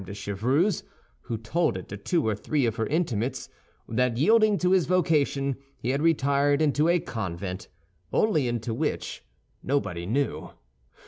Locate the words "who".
1.25-1.37